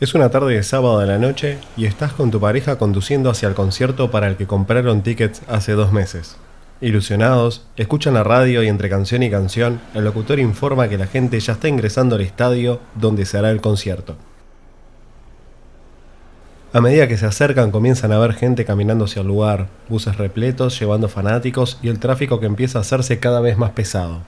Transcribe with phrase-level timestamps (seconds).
[0.00, 3.50] Es una tarde de sábado de la noche y estás con tu pareja conduciendo hacia
[3.50, 6.38] el concierto para el que compraron tickets hace dos meses.
[6.80, 11.38] Ilusionados, escuchan la radio y entre canción y canción, el locutor informa que la gente
[11.38, 14.16] ya está ingresando al estadio donde se hará el concierto.
[16.72, 20.80] A medida que se acercan comienzan a ver gente caminando hacia el lugar, buses repletos
[20.80, 24.22] llevando fanáticos y el tráfico que empieza a hacerse cada vez más pesado.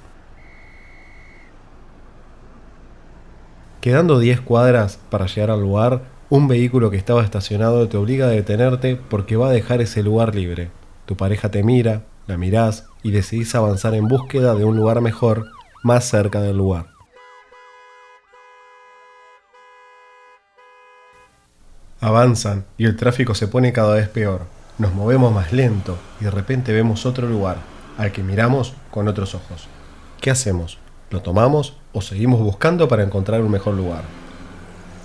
[3.83, 8.31] Quedando 10 cuadras para llegar al lugar, un vehículo que estaba estacionado te obliga a
[8.31, 10.71] detenerte porque va a dejar ese lugar libre.
[11.05, 15.49] Tu pareja te mira, la mirás y decidís avanzar en búsqueda de un lugar mejor,
[15.83, 16.91] más cerca del lugar.
[22.01, 24.43] Avanzan y el tráfico se pone cada vez peor.
[24.79, 27.57] Nos movemos más lento y de repente vemos otro lugar,
[27.99, 29.67] al que miramos con otros ojos.
[30.21, 30.79] ¿Qué hacemos?
[31.13, 34.03] ¿Lo tomamos o seguimos buscando para encontrar un mejor lugar?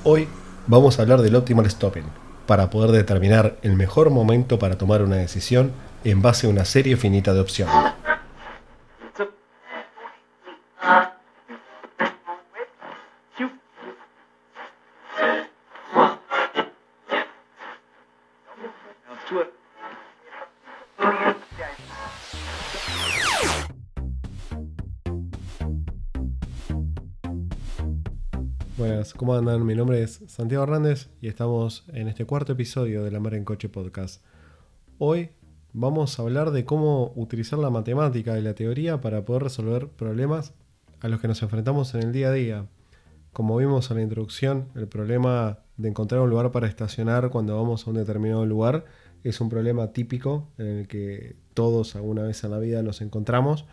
[0.05, 0.30] Hoy
[0.66, 2.05] vamos a hablar del optimal stopping,
[2.45, 5.73] para poder determinar el mejor momento para tomar una decisión
[6.05, 7.75] en base a una serie finita de opciones.
[29.17, 29.65] ¿Cómo andan?
[29.65, 33.45] Mi nombre es Santiago Hernández y estamos en este cuarto episodio de La Mar en
[33.45, 34.23] Coche Podcast.
[34.99, 35.31] Hoy
[35.73, 40.53] vamos a hablar de cómo utilizar la matemática y la teoría para poder resolver problemas
[40.99, 42.67] a los que nos enfrentamos en el día a día.
[43.33, 47.88] Como vimos en la introducción, el problema de encontrar un lugar para estacionar cuando vamos
[47.88, 48.85] a un determinado lugar
[49.23, 53.65] es un problema típico en el que todos alguna vez en la vida nos encontramos,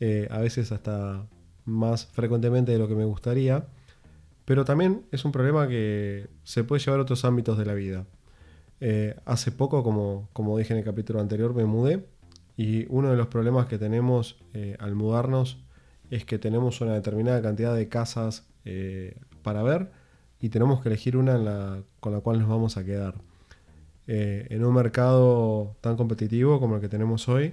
[0.00, 1.26] eh, a veces hasta
[1.66, 3.66] más frecuentemente de lo que me gustaría.
[4.48, 8.06] Pero también es un problema que se puede llevar a otros ámbitos de la vida.
[8.80, 12.06] Eh, hace poco, como, como, dije en el capítulo anterior, me mudé
[12.56, 15.58] y uno de los problemas que tenemos eh, al mudarnos
[16.10, 19.90] es que tenemos una determinada cantidad de casas eh, para ver
[20.40, 23.16] y tenemos que elegir una con la cual nos vamos a quedar.
[24.06, 27.52] en un mercado tan competitivo como el que tenemos hoy,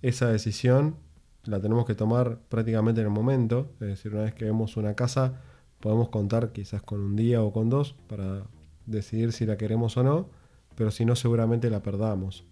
[0.00, 0.96] esa decisión
[1.44, 4.94] la tenemos que tomar prácticamente en el momento, es decir, una vez que vemos una
[4.94, 5.42] casa,
[5.84, 8.44] podemos contar quizás con un día o con dos para
[8.86, 10.30] decidir si la queremos o no,
[10.76, 12.46] pero si no seguramente la perdamos.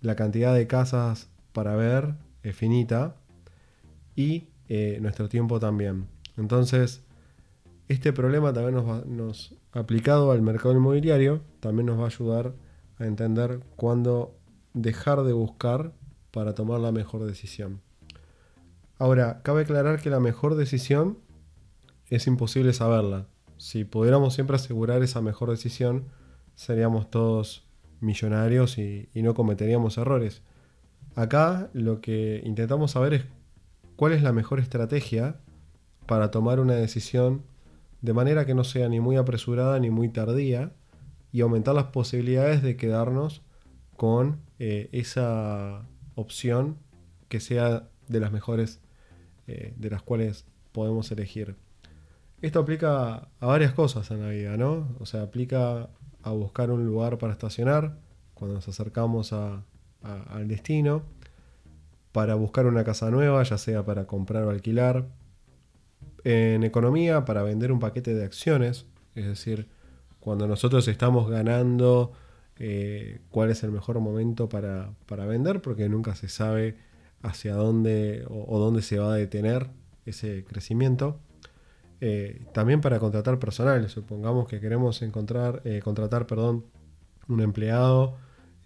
[0.00, 3.14] La cantidad de casas para ver es finita
[4.16, 6.08] y eh, nuestro tiempo también.
[6.36, 7.04] Entonces,
[7.86, 12.54] este problema también nos, nos aplicado al mercado inmobiliario, también nos va a ayudar
[12.98, 14.34] a entender cuándo
[14.74, 15.92] dejar de buscar
[16.32, 17.82] para tomar la mejor decisión.
[18.98, 21.18] Ahora, cabe aclarar que la mejor decisión
[22.14, 23.26] es imposible saberla.
[23.56, 26.08] Si pudiéramos siempre asegurar esa mejor decisión,
[26.54, 27.66] seríamos todos
[28.00, 30.42] millonarios y, no cometeríamos errores.
[31.14, 33.24] Acá lo que intentamos saber es
[33.96, 35.40] cuál es la mejor estrategia
[36.06, 37.44] para tomar una decisión
[38.02, 40.72] de manera que no sea ni muy apresurada ni muy tardía
[41.32, 43.40] y aumentar las posibilidades de quedarnos
[43.96, 46.76] con eh, esa opción
[47.30, 48.80] que sea de las mejores
[49.46, 51.56] eh, de las cuales podemos elegir.
[52.42, 54.88] Esto aplica a varias cosas en la vida, ¿no?
[54.98, 55.88] O sea, aplica
[56.24, 57.98] a buscar un lugar para estacionar
[58.34, 61.04] cuando nos acercamos al destino,
[62.10, 65.06] para buscar una casa nueva, ya sea para comprar o alquilar,
[66.24, 69.68] en economía, para vender un paquete de acciones, es decir,
[70.18, 72.12] cuando nosotros estamos ganando,
[72.58, 74.94] eh, cuál es el mejor momento para,
[75.26, 76.76] vender, porque nunca se sabe
[77.22, 79.70] hacia dónde o dónde se va a detener
[80.06, 81.20] ese crecimiento.
[82.04, 86.64] Eh, también para contratar personal, supongamos que queremos encontrar, eh, contratar perdón,
[87.28, 88.16] un empleado.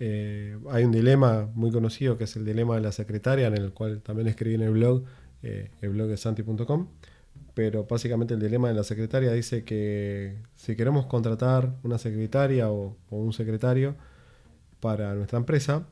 [0.01, 3.75] Eh, hay un dilema muy conocido que es el dilema de la secretaria, en el
[3.75, 5.05] cual también escribí en el blog,
[5.43, 6.89] el blog de santi.com.
[7.53, 12.97] Pero básicamente el dilema de la secretaria dice que si queremos contratar una secretaria o,
[13.11, 13.97] un secretario
[14.81, 15.87] para nuestra empresa,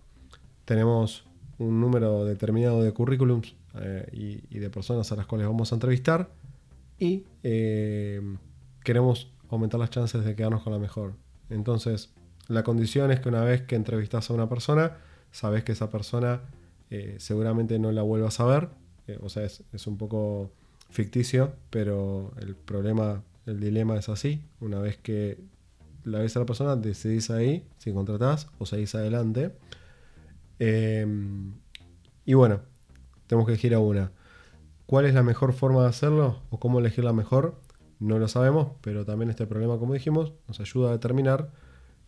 [0.64, 1.26] tenemos
[1.58, 3.54] un número determinado de currículums
[4.12, 6.30] y de personas a las cuales vamos a entrevistar
[6.98, 8.20] y eh,
[8.82, 11.14] queremos aumentar las chances de quedarnos con la mejor.
[11.50, 12.12] Entonces,
[12.48, 14.98] la condición es que una vez que entrevistas a una persona,
[15.30, 16.42] sabes que esa persona
[16.90, 18.68] eh, seguramente no la vuelvas a ver.
[19.06, 20.50] Eh, o sea, es, un poco
[20.90, 24.42] ficticio, pero el problema, el dilema es así.
[24.60, 25.38] Una vez que
[26.04, 29.52] la ves a la persona, decidís ahí si contratás o seguís adelante.
[32.26, 32.60] y bueno,
[33.26, 34.12] tenemos que elegir a una.
[34.86, 37.60] ¿Cuál es la mejor forma de hacerlo o cómo elegir la mejor?
[38.00, 41.50] No lo sabemos, pero también este problema, como dijimos, nos ayuda a determinar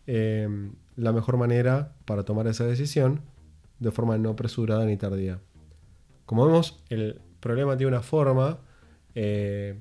[0.05, 0.47] eh,
[0.95, 3.21] la mejor manera para tomar esa decisión
[3.79, 5.39] de forma no apresurada ni tardía.
[6.25, 8.59] Como vemos, el problema tiene una forma.
[9.15, 9.79] Eh,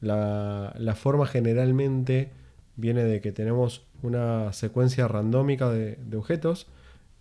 [0.00, 2.30] la, forma generalmente
[2.76, 6.66] viene de que tenemos una secuencia randómica de, objetos.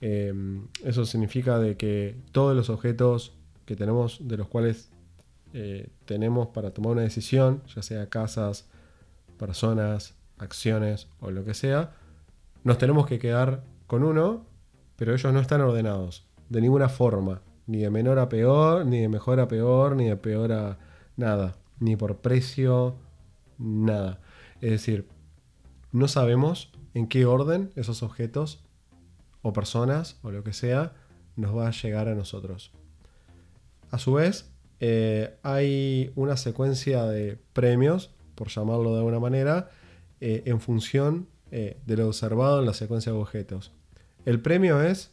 [0.02, 0.34] Eh,
[0.84, 3.34] eso significa de que todos los objetos
[3.66, 4.92] que tenemos, de los cuales
[5.54, 8.68] eh, tenemos para tomar una decisión, ya sea casas,
[9.38, 11.94] personas, acciones o lo que sea,
[12.64, 14.46] nos tenemos que quedar con uno,
[14.96, 19.10] pero ellos no están ordenados de ninguna forma, ni de menor a peor, ni de
[19.10, 20.78] mejor a peor, ni de peor a
[21.18, 22.96] nada, ni por precio,
[23.58, 24.20] nada.
[24.62, 25.08] Es decir,
[25.92, 28.64] no sabemos en qué orden esos objetos
[29.42, 30.94] o personas o lo que sea
[31.36, 32.72] nos va a llegar a nosotros.
[33.92, 34.53] A su vez,
[34.86, 39.70] eh, hay una secuencia de premios, por llamarlo de alguna manera,
[40.20, 43.72] eh, en función eh, de lo observado en la secuencia de objetos.
[44.26, 45.12] El premio es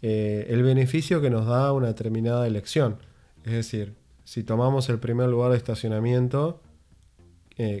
[0.00, 2.98] el beneficio que nos da una determinada elección.
[3.44, 6.62] Es decir, si tomamos el primer lugar de estacionamiento,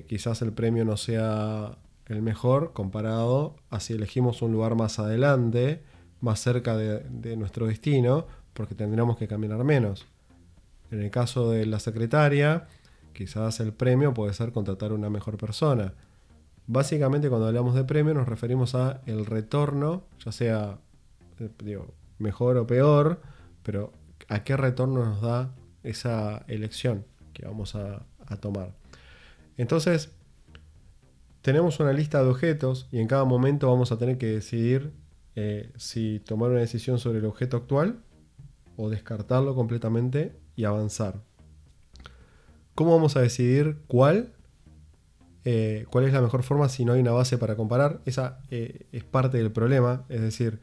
[0.06, 5.80] quizás el premio no sea el mejor comparado a si elegimos un lugar más adelante,
[6.20, 10.06] más cerca de nuestro destino, porque tendríamos que caminar menos.
[10.90, 12.66] En el caso de la secretaria,
[13.12, 15.94] quizás el premio puede ser contratar una mejor persona.
[16.66, 20.78] Básicamente cuando hablamos de premio nos referimos a el retorno, ya sea
[21.38, 21.78] eh,
[22.18, 23.20] mejor o peor,
[23.62, 23.92] pero
[24.28, 25.52] a qué retorno nos da
[25.82, 28.04] esa elección que vamos a,
[28.40, 28.72] tomar.
[29.56, 30.12] Entonces,
[31.42, 34.92] tenemos una lista de objetos y en cada momento vamos a tener que decidir
[35.34, 37.98] eh, si tomar una decisión sobre el objeto actual
[38.76, 41.22] o descartarlo completamente y avanzar.
[42.74, 44.32] ¿Cómo vamos a decidir cuál?
[45.44, 48.00] Eh, ¿Cuál es la mejor forma si no hay una base para comparar?
[48.04, 50.04] Esa eh, es parte del problema.
[50.08, 50.60] Es decir,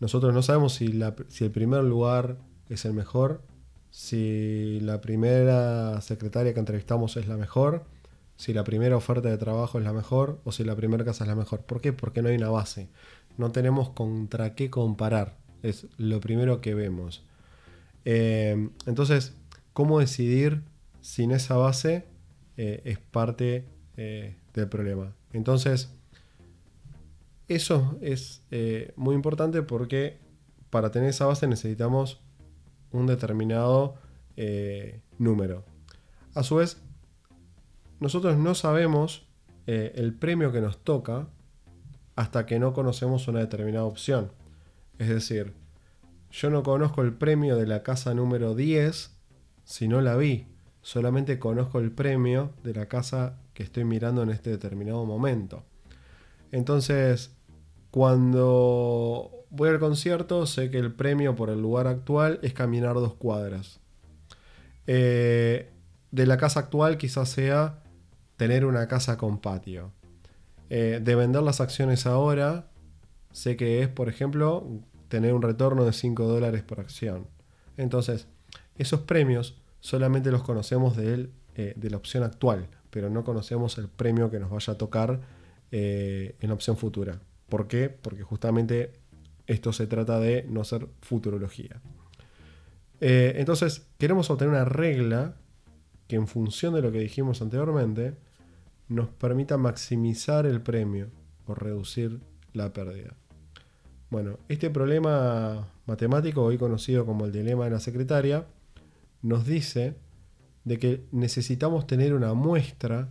[0.00, 2.38] nosotros no sabemos si, si el primer lugar
[2.68, 3.42] es el mejor,
[3.90, 7.84] si la primera secretaria que entrevistamos es la mejor,
[8.36, 11.28] si la primera oferta de trabajo es la mejor o si la primera casa es
[11.28, 11.62] la mejor.
[11.62, 11.92] ¿Por qué?
[11.92, 12.88] Porque no hay una base.
[13.38, 15.38] No tenemos contra qué comparar.
[15.62, 17.24] Es lo primero que vemos.
[18.08, 19.34] Eh, entonces,
[19.72, 20.62] ¿cómo decidir
[21.00, 22.06] sin esa base?
[22.56, 23.66] Eh, es parte
[23.96, 25.12] eh, del problema.
[25.32, 25.92] Entonces,
[27.48, 28.42] eso es
[28.94, 30.18] muy importante porque
[30.70, 32.20] para tener esa base necesitamos
[32.92, 33.96] un determinado
[35.18, 35.64] número.
[36.34, 36.80] A su vez,
[38.00, 39.26] nosotros no sabemos
[39.66, 41.28] el premio que nos toca
[42.16, 44.32] hasta que no conocemos una determinada opción.
[44.98, 45.54] Es decir,
[46.36, 49.10] yo no conozco el premio de la casa número 10
[49.64, 50.46] si no la vi.
[50.82, 55.64] Solamente conozco el premio de la casa que estoy mirando en este determinado momento.
[56.52, 57.34] Entonces,
[57.90, 63.14] cuando voy al concierto, sé que el premio por el lugar actual es caminar dos
[63.14, 63.80] cuadras.
[64.86, 65.72] Eh,
[66.10, 67.82] de la casa actual quizás sea
[68.36, 69.90] tener una casa con patio.
[70.68, 72.66] Eh, de vender las acciones ahora,
[73.32, 77.26] sé que es, por ejemplo, tener un retorno de 5 dólares por acción.
[77.76, 78.26] Entonces,
[78.76, 83.88] esos premios solamente los conocemos de, eh, de la opción actual, pero no conocemos el
[83.88, 85.20] premio que nos vaya a tocar
[85.70, 87.20] eh, en la opción futura.
[87.48, 87.88] ¿Por qué?
[87.88, 88.92] Porque justamente
[89.46, 91.80] esto se trata de no ser futurología.
[93.00, 95.36] Eh, entonces, queremos obtener una regla
[96.08, 98.14] que en función de lo que dijimos anteriormente,
[98.88, 101.10] nos permita maximizar el premio
[101.46, 102.20] o reducir
[102.52, 103.16] la pérdida.
[104.08, 108.46] Bueno, este problema matemático, hoy conocido como el dilema de la secretaria,
[109.22, 109.96] nos dice
[110.64, 113.08] de que necesitamos tener una muestra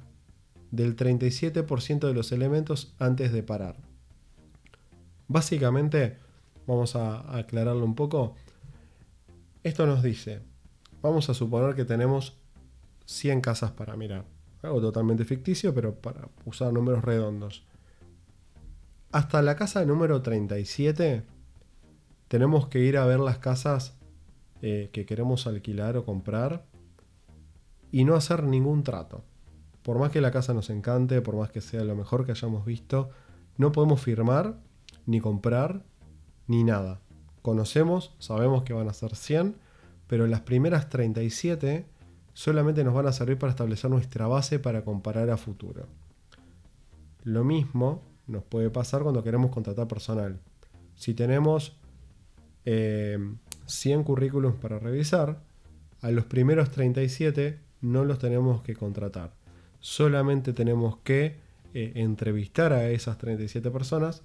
[0.71, 3.75] del 37% de los elementos antes de parar.
[5.27, 6.17] Básicamente,
[6.65, 8.35] vamos a aclararlo un poco,
[9.63, 10.41] esto nos dice,
[11.01, 12.37] vamos a suponer que tenemos
[13.05, 14.23] 100 casas para mirar,
[14.61, 17.63] algo totalmente ficticio, pero para usar números redondos.
[19.11, 21.23] Hasta la casa número 37
[22.27, 23.97] tenemos que ir a ver las casas
[24.61, 26.65] eh, que queremos alquilar o comprar
[27.91, 29.23] y no hacer ningún trato.
[29.83, 32.65] Por más que la casa nos encante, por más que sea lo mejor que hayamos
[32.65, 33.09] visto,
[33.57, 34.59] no podemos firmar,
[35.05, 35.83] ni comprar,
[36.47, 36.99] ni nada.
[37.41, 39.55] Conocemos, sabemos que van a ser 100,
[40.07, 41.85] pero las primeras 37
[42.33, 45.85] solamente nos van a servir para establecer nuestra base para comparar a futuro.
[47.23, 50.39] Lo mismo nos puede pasar cuando queremos contratar personal.
[50.95, 51.77] Si tenemos
[52.63, 55.41] 100 eh, currículums para revisar,
[56.01, 59.33] a los primeros 37 no los tenemos que contratar.
[59.79, 61.35] solamente tenemos que
[61.73, 64.23] eh, entrevistar a esas 37 personas,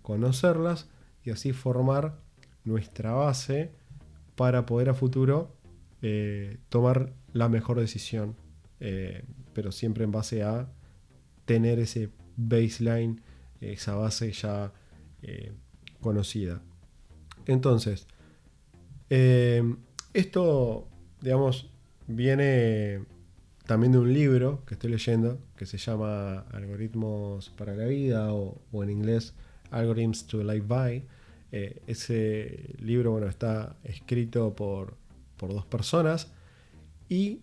[0.00, 0.88] conocerlas
[1.24, 2.18] y así formar
[2.64, 3.72] nuestra base
[4.36, 5.54] para poder a futuro
[6.00, 8.36] eh, tomar la mejor decisión,
[8.80, 10.68] eh, pero siempre en base a
[11.44, 13.20] tener ese baseline,
[13.62, 14.72] esa base ya
[16.00, 16.60] conocida.
[17.46, 18.06] Entonces,
[20.12, 20.88] esto,
[21.20, 21.70] digamos,
[22.06, 23.04] viene
[23.66, 28.60] también de un libro que estoy leyendo que se llama Algoritmos para la Vida o,
[28.82, 29.34] en inglés
[29.70, 31.04] Algorithms to Live By.
[31.52, 34.96] Eh, ese libro bueno, está escrito por,
[35.40, 36.30] dos personas
[37.08, 37.40] y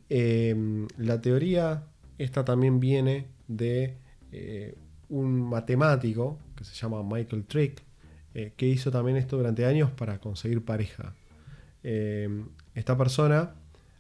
[0.97, 1.83] la teoría
[2.17, 3.97] esta también viene de
[4.31, 4.75] eh,
[5.09, 7.83] un matemático que se llama Michael Trick
[8.35, 11.15] eh, que hizo también esto durante años para conseguir pareja.
[11.81, 13.55] Em, esta persona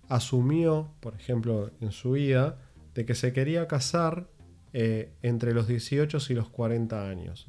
[0.07, 2.57] asumió, por ejemplo, en su vida,
[2.93, 4.27] de que se quería casar
[4.73, 7.47] eh, entre los 18 y los 40 años.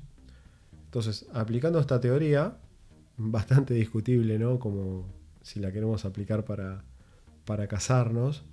[0.87, 2.57] Entonces, aplicando esta teoría,
[3.19, 4.59] bastante discutible, ¿no?
[4.59, 5.07] Como
[5.43, 6.83] si la queremos aplicar para,
[7.45, 8.45] para casarnos,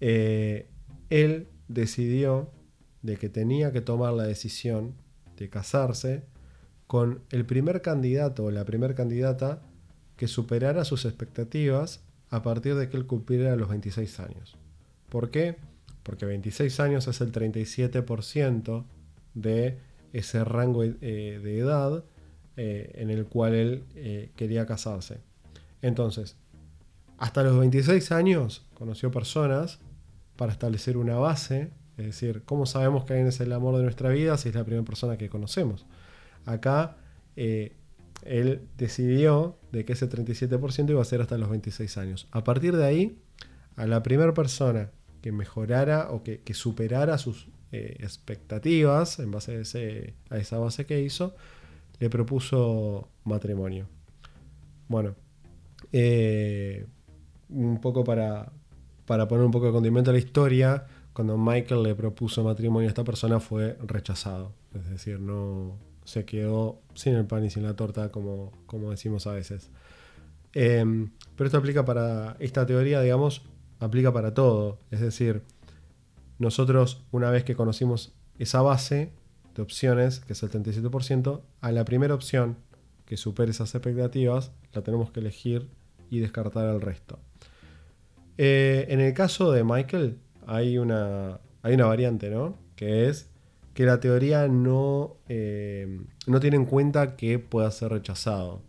[0.00, 0.68] eh,
[1.08, 2.50] él decidió
[3.02, 4.94] de que tenía que tomar la decisión
[5.36, 6.24] de casarse
[6.86, 9.62] con el primer candidato o la primera candidata
[10.16, 14.56] que superara sus expectativas a partir de que él cumpliera los 26 años.
[15.08, 15.56] ¿Por qué?
[16.02, 18.84] Porque 26 años es el 37%
[19.34, 19.78] de
[20.12, 22.04] ese rango eh, de edad
[22.56, 25.18] eh, en el cual él eh, quería casarse.
[25.82, 26.36] Entonces,
[27.18, 29.78] hasta los 26 años conoció personas
[30.36, 34.10] para establecer una base, es decir, ¿cómo sabemos que alguien es el amor de nuestra
[34.10, 35.86] vida si es la primera persona que conocemos?
[36.46, 36.96] Acá
[38.24, 42.28] él decidió de que ese 37% iba a ser hasta los 26 años.
[42.32, 43.18] A partir de ahí,
[43.76, 44.90] a la primera persona
[45.22, 51.34] que mejorara o que, superara sus eh, expectativas en base a, esa base que hizo,
[51.98, 53.86] le propuso matrimonio.
[54.88, 55.14] Bueno,
[55.92, 56.86] eh,
[57.48, 58.52] un poco para,
[59.06, 62.90] para poner un poco de condimento a la historia, cuando Michael le propuso matrimonio a
[62.90, 64.52] esta persona fue rechazado.
[64.74, 69.26] Es decir, no, se quedó sin el pan y sin la torta, como, como decimos
[69.26, 69.70] a veces.
[70.52, 73.42] Em, pero esto aplica para esta teoría, digamos,
[73.78, 74.78] aplica para todo.
[74.90, 75.42] Es decir,
[76.38, 79.12] nosotros una vez que conocimos esa base
[79.54, 82.56] de opciones, que es el 37%, a la primera opción
[83.04, 85.68] que supere esas expectativas, la tenemos que elegir
[86.10, 87.18] y descartar el resto.
[88.38, 92.58] Eh, en el caso de Michael, hay una, hay una variante, ¿no?
[92.76, 93.30] Que es
[93.74, 98.62] que la teoría no, eh, no tiene en cuenta que pueda ser rechazado.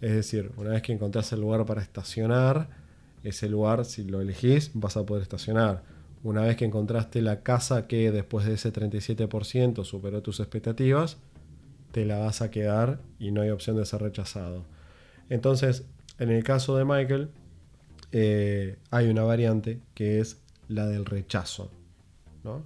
[0.00, 2.68] Es decir, una vez que encontrás el lugar para estacionar,
[3.22, 5.82] ese lugar, si lo elegís, vas a poder estacionar.
[6.24, 11.18] Una vez que encontraste la casa que después de ese 37% superó tus expectativas,
[11.92, 14.64] te la vas a quedar y no hay opción de ser rechazado.
[15.28, 15.84] Entonces,
[16.18, 17.30] en el caso de Michael,
[18.12, 20.41] eh, hay una variante que es
[20.72, 21.70] la del rechazo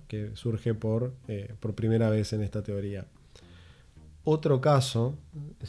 [0.09, 3.07] que surge por, eh, por primera vez en esta teoría.
[4.25, 5.17] Otro caso,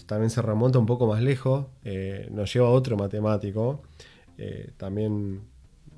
[0.06, 3.84] también se remonta un poco más lejos, eh, nos lleva a otro matemático,
[4.38, 5.42] eh, también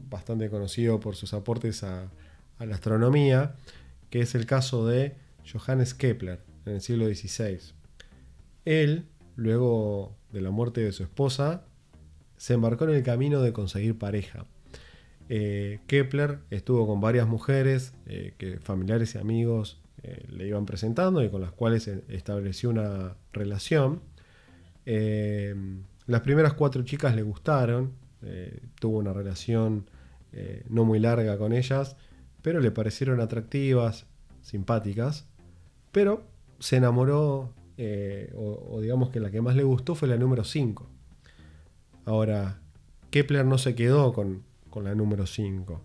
[0.10, 2.10] bastante conocido por sus aportes a,
[2.60, 3.56] la astronomía,
[4.10, 5.16] que es el caso de
[5.50, 7.74] Johannes Kepler en el siglo XVI.
[8.66, 9.06] Él,
[9.38, 11.64] luego de la muerte de su esposa,
[12.36, 14.46] se embarcó en el camino de conseguir pareja.
[15.32, 21.24] Eh, Kepler estuvo con varias mujeres eh, que familiares y amigos eh, le iban presentando
[21.24, 24.02] y con las cuales estableció una relación.
[24.86, 27.94] las primeras cuatro chicas le gustaron,
[28.80, 29.86] tuvo una relación
[30.68, 31.96] no muy larga con ellas,
[32.42, 34.08] pero le parecieron atractivas,
[34.42, 35.28] simpáticas,
[35.92, 36.24] pero
[36.60, 37.54] se enamoró,
[38.36, 40.90] o, o digamos que la que más le gustó fue la número 5.
[42.06, 42.60] Ahora,
[43.12, 45.82] Kepler no se quedó con, con la número 5.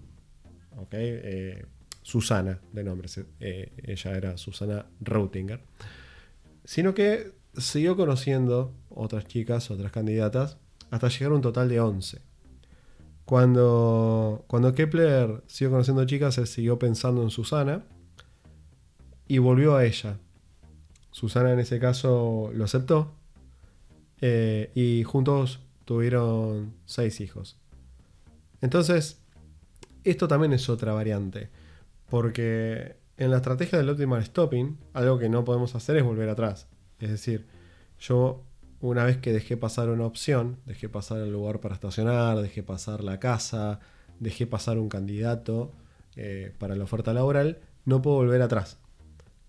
[0.93, 1.67] Eh,
[2.03, 3.09] Susana, de nombre.
[3.41, 5.61] Eh, ella era Susana Reutinger.
[6.65, 10.59] Sino que siguió conociendo otras chicas, otras candidatas,
[10.91, 12.21] hasta llegar a un total de 11.
[13.25, 17.85] Cuando, cuando Kepler siguió conociendo chicas, él siguió pensando en Susana
[19.27, 20.19] y volvió a ella.
[21.11, 23.15] Susana en ese caso lo aceptó
[24.21, 27.57] eh, y juntos tuvieron seis hijos.
[28.61, 29.21] Entonces,
[30.05, 31.51] esto también es otra variante,
[32.09, 36.69] porque en la estrategia del optimal stopping, algo que no podemos hacer es volver atrás.
[36.99, 37.47] Es decir,
[37.99, 38.45] yo
[38.81, 43.03] una vez que dejé pasar una opción, dejé pasar el lugar para estacionar, dejé pasar
[43.03, 43.81] la casa,
[44.21, 45.73] dejé pasar un candidato,
[46.17, 48.79] eh, para la oferta laboral, no puedo volver atrás.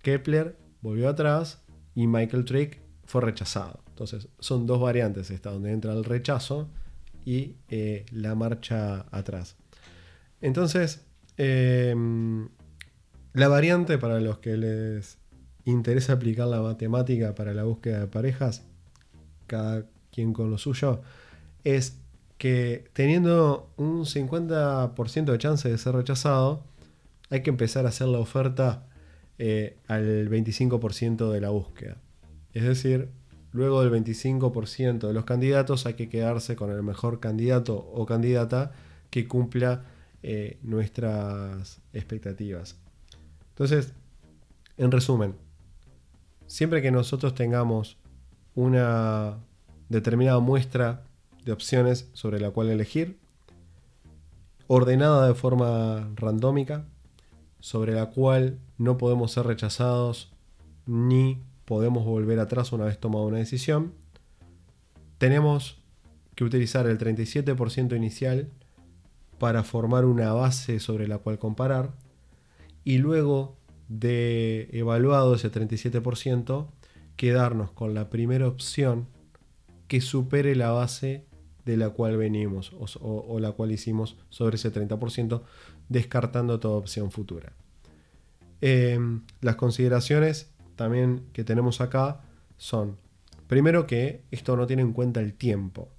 [0.01, 3.81] Kepler volvió atrás y Michael Trick fue rechazado.
[3.89, 6.69] Entonces, son dos variantes esta, donde entra el rechazo
[7.25, 9.57] y eh, la marcha atrás.
[10.41, 11.05] Entonces,
[11.37, 12.47] em,
[13.33, 15.17] la variante para los que les
[15.65, 18.63] interesa aplicar la matemática para la búsqueda de parejas,
[19.47, 21.01] cada quien con lo suyo,
[21.63, 21.97] es
[22.37, 26.63] que teniendo un 50% de chance de ser rechazado,
[27.29, 28.87] hay que empezar a hacer la oferta
[29.37, 31.97] eh, al 25% de la búsqueda.
[32.53, 33.09] Es decir,
[33.55, 38.73] luego del 25% de los candidatos hay que quedarse con el mejor candidato o candidata
[39.09, 39.85] que cumpla
[40.23, 42.77] eh, nuestras expectativas.
[43.51, 43.93] Entonces,
[44.75, 45.35] en resumen,
[46.47, 47.97] siempre que nosotros tengamos
[48.55, 49.37] una
[49.87, 51.03] determinada muestra
[51.45, 53.17] de opciones sobre la cual elegir,
[54.67, 56.85] ordenada de forma randómica,
[57.61, 60.33] sobre la cual no podemos ser rechazados
[60.85, 63.93] ni podemos volver atrás una vez tomada una decisión.
[65.17, 65.81] Tenemos
[66.35, 68.49] que utilizar el 37% inicial
[69.39, 71.93] para formar una base sobre la cual comparar
[72.83, 73.57] y luego
[73.87, 76.67] de evaluado ese 37%
[77.15, 79.07] quedarnos con la primera opción
[79.87, 81.25] que supere la base
[81.65, 85.41] de la cual venimos o, la cual hicimos sobre ese 30%,
[85.89, 87.53] descartando toda opción futura.
[88.61, 92.21] Em, las consideraciones también que tenemos acá
[92.57, 92.97] son,
[93.47, 95.89] primero que esto no tiene en cuenta el tiempo.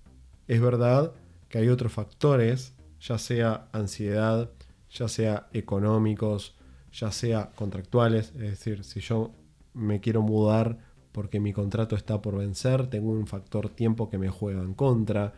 [0.48, 1.12] Es verdad
[1.48, 4.50] que hay otros factores, ya sea ansiedad,
[4.90, 6.56] ya sea económicos,
[6.92, 9.32] ya sea contractuales, es decir, si yo
[9.74, 10.78] me quiero mudar
[11.12, 15.32] porque mi contrato está por vencer, tengo un factor tiempo que me juega en contra.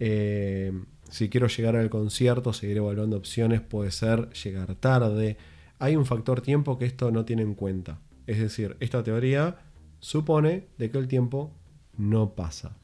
[0.00, 0.72] Eh,
[1.10, 5.36] si quiero llegar al concierto, seguir evaluando opciones, puede ser llegar tarde.
[5.78, 8.00] Hay un factor tiempo que esto no tiene en cuenta.
[8.26, 9.58] Es decir, esta teoría
[10.00, 11.52] supone de que el tiempo
[11.96, 12.76] no pasa.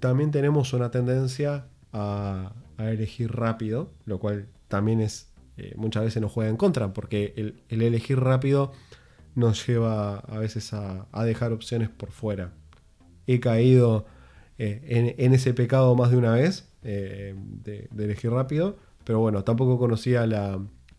[0.00, 6.30] También tenemos una tendencia a, elegir rápido, lo cual también es eh, muchas veces nos
[6.30, 8.72] juega en contra, porque el, elegir rápido
[9.34, 12.52] nos lleva a veces a, dejar opciones por fuera.
[13.26, 14.06] He caído
[14.58, 19.78] eh, en, ese pecado más de una vez eh, de, elegir rápido, pero bueno, tampoco
[19.78, 20.26] conocía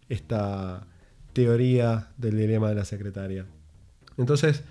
[0.09, 0.87] esta,
[1.37, 3.45] teoría del dilema de la secretaria.
[4.17, 4.63] Entonces,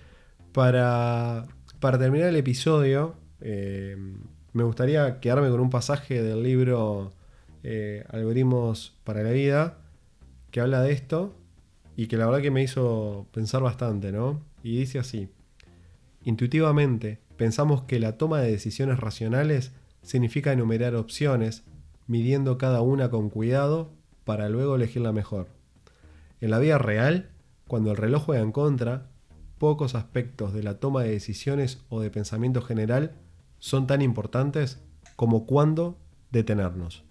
[0.51, 1.47] para,
[1.81, 3.97] terminar el episodio, eh,
[4.53, 7.13] me gustaría quedarme con un pasaje del libro
[7.63, 9.79] eh, Algoritmos para la Vida,
[10.51, 11.37] que habla de esto
[11.97, 14.43] y que la verdad que me hizo pensar bastante, ¿no?
[14.65, 15.29] Y dice así,
[16.25, 19.71] intuitivamente pensamos que la toma de decisiones racionales
[20.03, 21.63] significa enumerar opciones,
[22.09, 23.93] midiendo cada una con cuidado
[24.25, 25.56] para luego elegir la mejor.
[26.41, 27.31] En la vida real,
[27.67, 29.09] cuando el reloj juega en contra,
[29.59, 33.13] pocos aspectos de la toma de decisiones o de pensamiento general
[33.59, 34.81] son tan importantes
[35.17, 35.97] como cuándo
[36.31, 37.05] detenernos.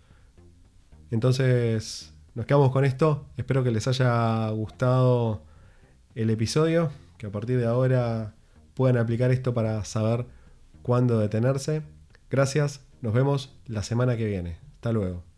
[1.11, 3.25] Entonces, nos quedamos con esto.
[3.37, 5.41] Espero que les haya gustado
[6.13, 8.35] el episodio, que a partir de ahora
[8.73, 10.25] puedan aplicar esto para saber
[10.81, 11.81] cuándo detenerse.
[12.29, 14.57] Gracias, nos vemos la semana que viene.
[14.75, 15.34] Hasta luego.